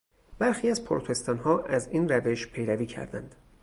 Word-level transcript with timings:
برخی 0.39 0.69
از 0.69 0.83
پروتستانها 0.85 1.59
از 1.61 1.87
این 1.87 2.09
روش 2.09 2.47
پیروی 2.47 2.85
کردند. 2.85 3.35